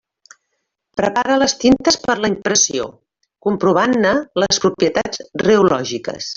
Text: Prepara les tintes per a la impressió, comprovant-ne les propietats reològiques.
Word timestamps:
Prepara 1.01 1.35
les 1.41 1.53
tintes 1.63 1.99
per 2.07 2.11
a 2.15 2.15
la 2.23 2.31
impressió, 2.33 2.89
comprovant-ne 3.49 4.17
les 4.45 4.65
propietats 4.67 5.27
reològiques. 5.49 6.29